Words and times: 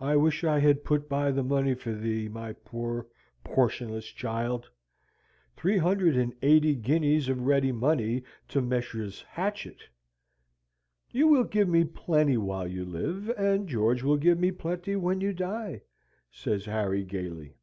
I 0.00 0.14
wish 0.14 0.44
I 0.44 0.60
had 0.60 0.84
put 0.84 1.08
by 1.08 1.32
the 1.32 1.42
money 1.42 1.74
for 1.74 1.92
thee, 1.92 2.28
my 2.28 2.52
poor 2.52 3.08
portionless 3.42 4.04
child 4.04 4.70
three 5.56 5.78
hundred 5.78 6.16
and 6.16 6.32
eighty 6.42 6.76
guineas 6.76 7.28
of 7.28 7.40
ready 7.44 7.72
money 7.72 8.22
to 8.50 8.60
Messieurs 8.62 9.20
Hatchett!" 9.30 9.80
"You 11.10 11.26
will 11.26 11.42
give 11.42 11.66
me 11.68 11.82
plenty 11.82 12.36
while 12.36 12.68
you 12.68 12.84
live, 12.84 13.30
and 13.30 13.66
George 13.68 14.04
will 14.04 14.16
give 14.16 14.38
me 14.38 14.52
plenty 14.52 14.94
when 14.94 15.20
you 15.20 15.32
die," 15.32 15.82
says 16.30 16.66
Harry, 16.66 17.02
gaily. 17.02 17.56